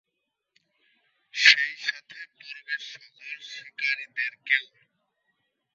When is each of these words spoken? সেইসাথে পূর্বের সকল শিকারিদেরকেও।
সেইসাথে 1.33 2.19
পূর্বের 2.35 2.81
সকল 2.91 3.29
শিকারিদেরকেও। 3.49 4.65